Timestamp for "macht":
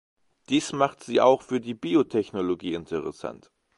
0.73-1.03